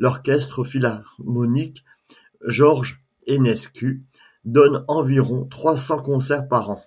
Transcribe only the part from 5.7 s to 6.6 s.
cents concerts